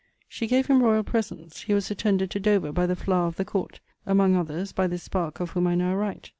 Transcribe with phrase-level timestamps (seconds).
[0.27, 3.45] She gave him royall presents; he was attended to Dover by the flower of the
[3.45, 6.27] court; among others, by this sparke of whom I now write.